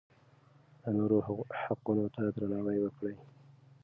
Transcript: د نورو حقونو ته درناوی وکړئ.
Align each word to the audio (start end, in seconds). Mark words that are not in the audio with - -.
د 0.81 0.83
نورو 0.97 1.17
حقونو 1.63 2.05
ته 2.15 2.21
درناوی 2.35 2.77
وکړئ. 2.81 3.15